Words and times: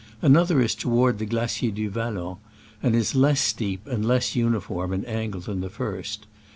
Another 0.23 0.59
is 0.59 0.73
toward 0.73 1.19
the 1.19 1.27
Glacier 1.27 1.69
du 1.69 1.87
Vallon, 1.87 2.37
and 2.81 2.95
is 2.95 3.13
less 3.13 3.39
steep 3.39 3.85
and 3.85 4.03
less 4.03 4.35
uniform 4.35 4.93
in 4.93 5.05
angle 5.05 5.41
than 5.41 5.61
the 5.61 5.69
first. 5.69 6.25